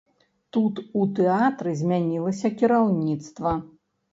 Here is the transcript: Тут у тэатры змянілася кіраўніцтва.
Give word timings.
Тут 0.55 0.79
у 1.01 1.03
тэатры 1.19 1.75
змянілася 1.81 2.53
кіраўніцтва. 2.63 3.57